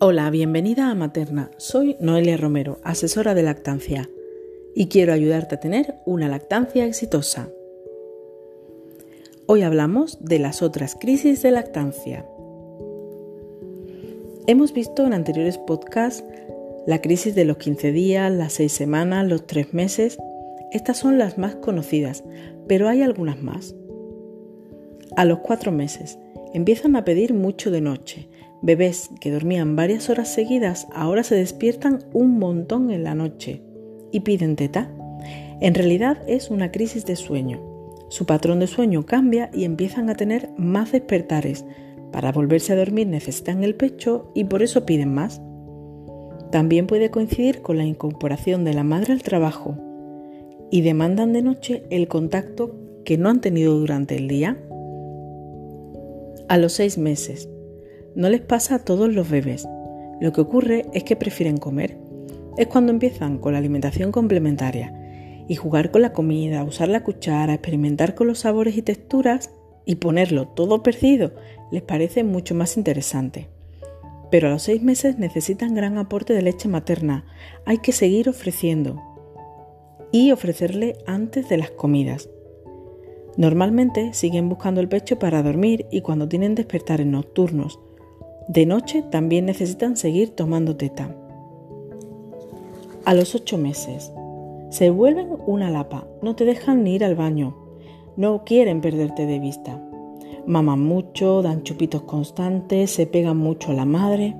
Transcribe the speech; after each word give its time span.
Hola, 0.00 0.30
bienvenida 0.30 0.90
a 0.90 0.94
Materna. 0.94 1.50
Soy 1.56 1.96
Noelia 1.98 2.36
Romero, 2.36 2.78
asesora 2.84 3.34
de 3.34 3.42
lactancia, 3.42 4.08
y 4.72 4.86
quiero 4.86 5.12
ayudarte 5.12 5.56
a 5.56 5.60
tener 5.60 5.96
una 6.06 6.28
lactancia 6.28 6.86
exitosa. 6.86 7.48
Hoy 9.46 9.62
hablamos 9.62 10.24
de 10.24 10.38
las 10.38 10.62
otras 10.62 10.94
crisis 10.94 11.42
de 11.42 11.50
lactancia. 11.50 12.24
Hemos 14.46 14.72
visto 14.72 15.04
en 15.04 15.14
anteriores 15.14 15.58
podcasts 15.58 16.22
la 16.86 17.00
crisis 17.00 17.34
de 17.34 17.44
los 17.44 17.56
15 17.56 17.90
días, 17.90 18.30
las 18.30 18.52
6 18.52 18.70
semanas, 18.70 19.26
los 19.26 19.48
3 19.48 19.74
meses. 19.74 20.16
Estas 20.70 20.96
son 20.98 21.18
las 21.18 21.38
más 21.38 21.56
conocidas, 21.56 22.22
pero 22.68 22.88
hay 22.88 23.02
algunas 23.02 23.42
más. 23.42 23.74
A 25.16 25.24
los 25.24 25.40
4 25.40 25.72
meses 25.72 26.20
empiezan 26.54 26.94
a 26.94 27.04
pedir 27.04 27.34
mucho 27.34 27.72
de 27.72 27.80
noche 27.80 28.28
Bebés 28.60 29.10
que 29.20 29.30
dormían 29.30 29.76
varias 29.76 30.10
horas 30.10 30.28
seguidas 30.28 30.88
ahora 30.92 31.22
se 31.22 31.36
despiertan 31.36 32.00
un 32.12 32.38
montón 32.38 32.90
en 32.90 33.04
la 33.04 33.14
noche 33.14 33.62
y 34.10 34.20
piden 34.20 34.56
teta. 34.56 34.90
En 35.60 35.74
realidad 35.74 36.18
es 36.26 36.50
una 36.50 36.72
crisis 36.72 37.06
de 37.06 37.16
sueño. 37.16 37.62
Su 38.08 38.26
patrón 38.26 38.58
de 38.58 38.66
sueño 38.66 39.04
cambia 39.04 39.50
y 39.52 39.64
empiezan 39.64 40.10
a 40.10 40.14
tener 40.14 40.50
más 40.56 40.92
despertares. 40.92 41.64
Para 42.10 42.32
volverse 42.32 42.72
a 42.72 42.76
dormir 42.76 43.06
necesitan 43.06 43.62
el 43.62 43.74
pecho 43.74 44.32
y 44.34 44.44
por 44.44 44.62
eso 44.62 44.86
piden 44.86 45.12
más. 45.12 45.40
También 46.50 46.86
puede 46.86 47.10
coincidir 47.10 47.60
con 47.60 47.76
la 47.76 47.84
incorporación 47.84 48.64
de 48.64 48.72
la 48.72 48.82
madre 48.82 49.12
al 49.12 49.22
trabajo 49.22 49.76
y 50.70 50.80
demandan 50.80 51.32
de 51.32 51.42
noche 51.42 51.84
el 51.90 52.08
contacto 52.08 52.76
que 53.04 53.18
no 53.18 53.28
han 53.28 53.40
tenido 53.40 53.78
durante 53.78 54.16
el 54.16 54.28
día. 54.28 54.56
A 56.48 56.56
los 56.56 56.72
seis 56.72 56.96
meses, 56.96 57.48
no 58.18 58.28
les 58.28 58.40
pasa 58.40 58.74
a 58.74 58.78
todos 58.80 59.14
los 59.14 59.30
bebés. 59.30 59.68
Lo 60.20 60.32
que 60.32 60.40
ocurre 60.40 60.86
es 60.92 61.04
que 61.04 61.14
prefieren 61.14 61.56
comer. 61.56 61.96
Es 62.56 62.66
cuando 62.66 62.90
empiezan 62.90 63.38
con 63.38 63.52
la 63.52 63.60
alimentación 63.60 64.10
complementaria 64.10 64.92
y 65.46 65.54
jugar 65.54 65.92
con 65.92 66.02
la 66.02 66.12
comida, 66.12 66.64
usar 66.64 66.88
la 66.88 67.04
cuchara, 67.04 67.54
experimentar 67.54 68.16
con 68.16 68.26
los 68.26 68.40
sabores 68.40 68.76
y 68.76 68.82
texturas 68.82 69.52
y 69.84 69.94
ponerlo 69.94 70.48
todo 70.48 70.82
perdido 70.82 71.30
les 71.70 71.82
parece 71.82 72.24
mucho 72.24 72.56
más 72.56 72.76
interesante. 72.76 73.50
Pero 74.32 74.48
a 74.48 74.50
los 74.50 74.64
seis 74.64 74.82
meses 74.82 75.16
necesitan 75.16 75.76
gran 75.76 75.96
aporte 75.96 76.34
de 76.34 76.42
leche 76.42 76.68
materna. 76.68 77.24
Hay 77.66 77.78
que 77.78 77.92
seguir 77.92 78.28
ofreciendo 78.28 79.00
y 80.10 80.32
ofrecerle 80.32 80.96
antes 81.06 81.48
de 81.48 81.56
las 81.56 81.70
comidas. 81.70 82.28
Normalmente 83.36 84.12
siguen 84.12 84.48
buscando 84.48 84.80
el 84.80 84.88
pecho 84.88 85.20
para 85.20 85.44
dormir 85.44 85.86
y 85.92 86.00
cuando 86.00 86.28
tienen 86.28 86.56
despertares 86.56 87.06
nocturnos 87.06 87.78
de 88.48 88.64
noche 88.64 89.02
también 89.02 89.44
necesitan 89.44 89.96
seguir 89.96 90.34
tomando 90.34 90.76
teta. 90.76 91.14
A 93.04 93.12
los 93.12 93.34
8 93.34 93.58
meses, 93.58 94.10
se 94.70 94.88
vuelven 94.90 95.28
una 95.46 95.70
lapa, 95.70 96.06
no 96.22 96.34
te 96.34 96.46
dejan 96.46 96.82
ni 96.82 96.94
ir 96.94 97.04
al 97.04 97.14
baño, 97.14 97.56
no 98.16 98.44
quieren 98.44 98.80
perderte 98.80 99.26
de 99.26 99.38
vista. 99.38 99.82
Maman 100.46 100.82
mucho, 100.82 101.42
dan 101.42 101.62
chupitos 101.62 102.02
constantes, 102.02 102.90
se 102.90 103.06
pegan 103.06 103.36
mucho 103.36 103.72
a 103.72 103.74
la 103.74 103.84
madre. 103.84 104.34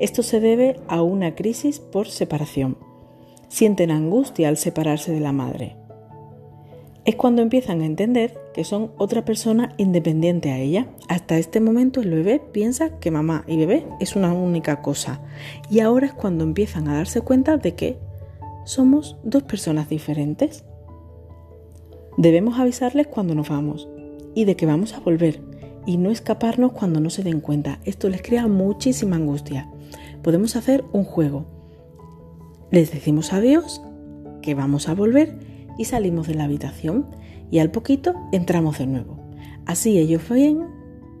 Esto 0.00 0.22
se 0.22 0.40
debe 0.40 0.78
a 0.86 1.02
una 1.02 1.34
crisis 1.34 1.80
por 1.80 2.08
separación. 2.08 2.76
Sienten 3.48 3.90
angustia 3.90 4.48
al 4.48 4.58
separarse 4.58 5.12
de 5.12 5.20
la 5.20 5.32
madre 5.32 5.85
es 7.06 7.14
cuando 7.14 7.40
empiezan 7.40 7.80
a 7.80 7.86
entender 7.86 8.36
que 8.52 8.64
son 8.64 8.90
otra 8.98 9.24
persona 9.24 9.72
independiente 9.76 10.50
a 10.50 10.58
ella. 10.58 10.88
Hasta 11.08 11.38
este 11.38 11.60
momento 11.60 12.00
el 12.00 12.10
bebé 12.10 12.42
piensa 12.52 12.98
que 12.98 13.12
mamá 13.12 13.44
y 13.46 13.56
bebé 13.56 13.86
es 14.00 14.16
una 14.16 14.32
única 14.32 14.82
cosa. 14.82 15.20
Y 15.70 15.78
ahora 15.78 16.06
es 16.06 16.12
cuando 16.12 16.42
empiezan 16.42 16.88
a 16.88 16.96
darse 16.96 17.20
cuenta 17.20 17.58
de 17.58 17.76
que 17.76 17.98
somos 18.64 19.16
dos 19.22 19.44
personas 19.44 19.88
diferentes. 19.88 20.64
Debemos 22.16 22.58
avisarles 22.58 23.06
cuando 23.06 23.36
nos 23.36 23.48
vamos 23.48 23.88
y 24.34 24.44
de 24.44 24.56
que 24.56 24.66
vamos 24.66 24.92
a 24.94 24.98
volver 24.98 25.40
y 25.86 25.98
no 25.98 26.10
escaparnos 26.10 26.72
cuando 26.72 26.98
no 26.98 27.10
se 27.10 27.22
den 27.22 27.40
cuenta. 27.40 27.78
Esto 27.84 28.08
les 28.08 28.20
crea 28.20 28.48
muchísima 28.48 29.14
angustia. 29.14 29.70
Podemos 30.24 30.56
hacer 30.56 30.84
un 30.92 31.04
juego. 31.04 31.46
Les 32.72 32.90
decimos 32.90 33.32
adiós, 33.32 33.80
que 34.42 34.56
vamos 34.56 34.88
a 34.88 34.94
volver 34.94 35.55
y 35.78 35.84
salimos 35.84 36.26
de 36.26 36.34
la 36.34 36.44
habitación 36.44 37.06
y 37.50 37.58
al 37.58 37.70
poquito 37.70 38.14
entramos 38.32 38.78
de 38.78 38.86
nuevo. 38.86 39.18
Así 39.66 39.98
ellos 39.98 40.28
ven 40.28 40.66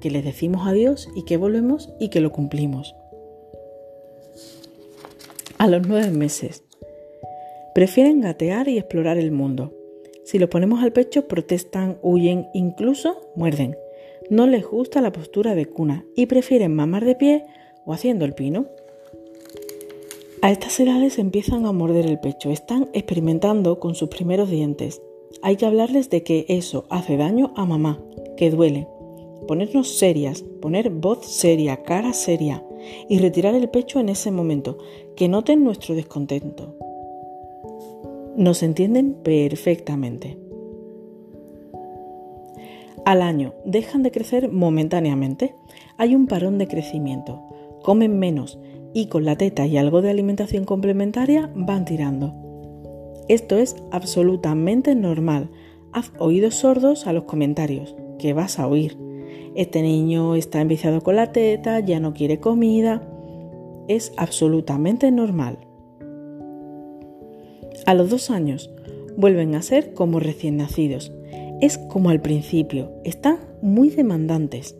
que 0.00 0.10
les 0.10 0.24
decimos 0.24 0.66
adiós 0.66 1.08
y 1.14 1.24
que 1.24 1.36
volvemos 1.36 1.92
y 1.98 2.08
que 2.08 2.20
lo 2.20 2.32
cumplimos. 2.32 2.94
A 5.58 5.68
los 5.68 5.86
nueve 5.86 6.10
meses. 6.10 6.64
Prefieren 7.74 8.20
gatear 8.20 8.68
y 8.68 8.78
explorar 8.78 9.18
el 9.18 9.32
mundo. 9.32 9.74
Si 10.24 10.38
los 10.38 10.48
ponemos 10.48 10.82
al 10.82 10.92
pecho 10.92 11.28
protestan, 11.28 11.98
huyen, 12.02 12.46
incluso 12.52 13.30
muerden. 13.36 13.76
No 14.28 14.46
les 14.46 14.66
gusta 14.66 15.00
la 15.00 15.12
postura 15.12 15.54
de 15.54 15.66
cuna 15.66 16.04
y 16.14 16.26
prefieren 16.26 16.74
mamar 16.74 17.04
de 17.04 17.14
pie 17.14 17.44
o 17.84 17.92
haciendo 17.92 18.24
el 18.24 18.34
pino. 18.34 18.66
A 20.42 20.50
estas 20.52 20.78
edades 20.78 21.18
empiezan 21.18 21.66
a 21.66 21.72
morder 21.72 22.06
el 22.06 22.20
pecho, 22.20 22.50
están 22.50 22.88
experimentando 22.92 23.80
con 23.80 23.94
sus 23.94 24.10
primeros 24.10 24.50
dientes. 24.50 25.00
Hay 25.42 25.56
que 25.56 25.66
hablarles 25.66 26.10
de 26.10 26.22
que 26.22 26.44
eso 26.48 26.84
hace 26.90 27.16
daño 27.16 27.52
a 27.56 27.64
mamá, 27.64 28.00
que 28.36 28.50
duele. 28.50 28.86
Ponernos 29.48 29.96
serias, 29.96 30.42
poner 30.60 30.90
voz 30.90 31.26
seria, 31.26 31.82
cara 31.82 32.12
seria 32.12 32.62
y 33.08 33.18
retirar 33.18 33.54
el 33.54 33.70
pecho 33.70 33.98
en 33.98 34.08
ese 34.08 34.30
momento, 34.30 34.78
que 35.16 35.28
noten 35.28 35.64
nuestro 35.64 35.94
descontento. 35.94 36.74
Nos 38.36 38.62
entienden 38.62 39.14
perfectamente. 39.14 40.38
Al 43.06 43.22
año 43.22 43.54
dejan 43.64 44.02
de 44.02 44.10
crecer 44.10 44.50
momentáneamente. 44.50 45.54
Hay 45.96 46.14
un 46.14 46.26
parón 46.26 46.58
de 46.58 46.68
crecimiento. 46.68 47.40
Comen 47.82 48.18
menos, 48.18 48.58
y 48.96 49.08
con 49.08 49.26
la 49.26 49.36
teta 49.36 49.66
y 49.66 49.76
algo 49.76 50.00
de 50.00 50.08
alimentación 50.08 50.64
complementaria 50.64 51.50
van 51.54 51.84
tirando. 51.84 52.32
Esto 53.28 53.58
es 53.58 53.76
absolutamente 53.90 54.94
normal. 54.94 55.50
Haz 55.92 56.12
oídos 56.18 56.54
sordos 56.54 57.06
a 57.06 57.12
los 57.12 57.24
comentarios, 57.24 57.94
que 58.18 58.32
vas 58.32 58.58
a 58.58 58.66
oír. 58.66 58.96
Este 59.54 59.82
niño 59.82 60.34
está 60.34 60.62
enviciado 60.62 61.02
con 61.02 61.16
la 61.16 61.30
teta, 61.30 61.78
ya 61.80 62.00
no 62.00 62.14
quiere 62.14 62.40
comida. 62.40 63.06
Es 63.86 64.14
absolutamente 64.16 65.10
normal. 65.10 65.58
A 67.84 67.92
los 67.92 68.08
dos 68.08 68.30
años 68.30 68.70
vuelven 69.14 69.56
a 69.56 69.60
ser 69.60 69.92
como 69.92 70.20
recién 70.20 70.56
nacidos. 70.56 71.12
Es 71.60 71.76
como 71.76 72.08
al 72.08 72.22
principio, 72.22 72.92
están 73.04 73.40
muy 73.60 73.90
demandantes 73.90 74.74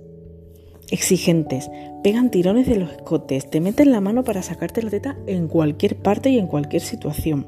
exigentes, 0.90 1.70
pegan 2.02 2.30
tirones 2.30 2.66
de 2.66 2.76
los 2.76 2.90
escotes, 2.90 3.50
te 3.50 3.60
meten 3.60 3.92
la 3.92 4.00
mano 4.00 4.24
para 4.24 4.42
sacarte 4.42 4.82
la 4.82 4.90
teta 4.90 5.16
en 5.26 5.48
cualquier 5.48 5.96
parte 5.96 6.30
y 6.30 6.38
en 6.38 6.46
cualquier 6.46 6.82
situación. 6.82 7.46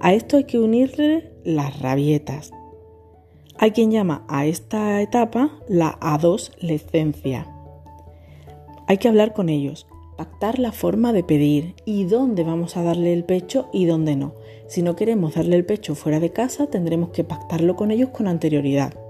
A 0.00 0.12
esto 0.12 0.36
hay 0.36 0.44
que 0.44 0.58
unirle 0.58 1.32
las 1.44 1.80
rabietas. 1.80 2.50
Hay 3.58 3.70
quien 3.70 3.90
llama 3.90 4.24
a 4.28 4.46
esta 4.46 5.00
etapa 5.00 5.50
la 5.68 5.96
adolescencia. 6.00 7.50
Hay 8.86 8.98
que 8.98 9.08
hablar 9.08 9.32
con 9.32 9.48
ellos, 9.48 9.86
pactar 10.16 10.58
la 10.58 10.72
forma 10.72 11.12
de 11.12 11.24
pedir 11.24 11.74
y 11.84 12.04
dónde 12.04 12.44
vamos 12.44 12.76
a 12.76 12.82
darle 12.82 13.12
el 13.12 13.24
pecho 13.24 13.68
y 13.72 13.86
dónde 13.86 14.16
no. 14.16 14.34
Si 14.68 14.82
no 14.82 14.96
queremos 14.96 15.34
darle 15.34 15.56
el 15.56 15.64
pecho 15.64 15.94
fuera 15.94 16.20
de 16.20 16.30
casa, 16.30 16.66
tendremos 16.66 17.10
que 17.10 17.24
pactarlo 17.24 17.76
con 17.76 17.90
ellos 17.90 18.10
con 18.10 18.28
anterioridad. 18.28 19.05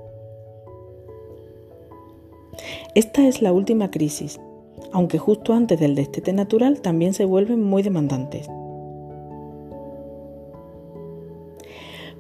Esta 2.97 3.29
es 3.29 3.43
la 3.43 3.53
última 3.53 3.91
crisis, 3.91 4.41
aunque 4.91 5.19
justo 5.19 5.53
antes 5.53 5.79
del 5.79 5.95
destete 5.95 6.33
natural 6.33 6.81
también 6.81 7.13
se 7.13 7.27
vuelven 7.27 7.63
muy 7.63 7.83
demandantes. 7.83 8.49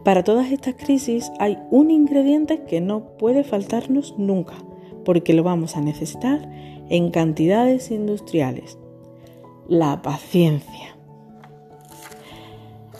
Para 0.04 0.22
todas 0.22 0.52
estas 0.52 0.74
crisis 0.74 1.32
hay 1.38 1.56
un 1.70 1.90
ingrediente 1.90 2.64
que 2.64 2.82
no 2.82 3.16
puede 3.16 3.42
faltarnos 3.42 4.18
nunca, 4.18 4.52
porque 5.02 5.32
lo 5.32 5.42
vamos 5.42 5.78
a 5.78 5.80
necesitar 5.80 6.46
en 6.90 7.10
cantidades 7.10 7.90
industriales. 7.90 8.76
La 9.68 10.02
paciencia. 10.02 10.94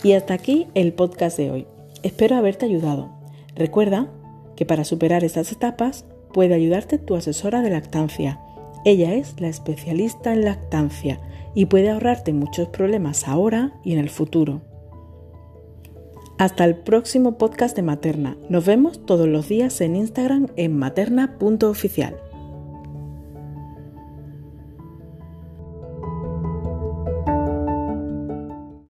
Y 0.03 0.13
hasta 0.13 0.33
aquí 0.33 0.67
el 0.73 0.95
podcast 0.95 1.37
de 1.37 1.51
hoy. 1.51 1.67
Espero 2.03 2.37
haberte 2.37 2.65
ayudado. 2.65 3.11
Recuerda 3.55 4.11
que 4.57 4.65
para 4.65 4.85
superar 4.85 5.25
estas 5.25 5.53
etapas 5.53 6.07
puede 6.37 6.53
ayudarte 6.53 6.99
tu 6.99 7.17
asesora 7.17 7.63
de 7.63 7.71
lactancia. 7.71 8.39
Ella 8.85 9.15
es 9.15 9.41
la 9.41 9.49
especialista 9.49 10.35
en 10.35 10.45
lactancia 10.45 11.19
y 11.55 11.65
puede 11.65 11.89
ahorrarte 11.89 12.35
muchos 12.35 12.69
problemas 12.69 13.27
ahora 13.27 13.73
y 13.83 13.95
en 13.95 14.01
el 14.01 14.11
futuro. 14.11 14.61
Hasta 16.37 16.67
el 16.67 16.77
próximo 16.77 17.39
podcast 17.39 17.75
de 17.75 17.81
Materna. 17.81 18.37
Nos 18.51 18.67
vemos 18.67 19.07
todos 19.07 19.27
los 19.27 19.49
días 19.49 19.81
en 19.81 19.97
Instagram 19.97 20.49
en 20.57 20.77
materna.oficial. 20.77 22.17